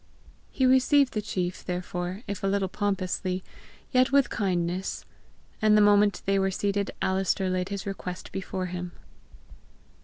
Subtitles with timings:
[0.49, 3.43] He received the Macruadh, therefore, if a little pompously,
[3.91, 5.05] yet with kindness.
[5.61, 8.93] And the moment they were seated Alister laid his request before him.